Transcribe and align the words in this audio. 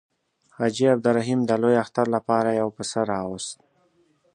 حاجي 0.57 0.85
عبدالرحیم 0.93 1.39
د 1.45 1.51
لوی 1.61 1.75
اختر 1.83 2.07
لپاره 2.15 2.57
یو 2.61 2.67
پسه 2.77 2.99
راووست. 3.09 3.57